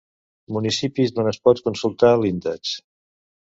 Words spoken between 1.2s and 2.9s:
es pot consultar l'índex.